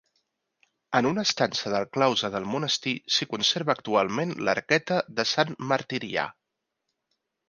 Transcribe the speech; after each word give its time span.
En 0.99 1.07
una 1.07 1.23
estança 1.27 1.73
del 1.73 1.83
claustre 1.97 2.31
del 2.35 2.47
monestir 2.53 2.93
s'hi 3.15 3.27
conserva 3.33 3.71
actualment 3.75 4.33
l'Arqueta 4.47 4.97
de 5.21 5.27
Sant 5.33 5.53
Martirià. 5.73 6.25